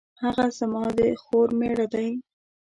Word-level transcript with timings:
هغه 0.23 0.45
زما 0.59 0.83
د 0.97 0.99
خور 1.21 1.47
میړه 1.59 1.87
دی 1.93 2.09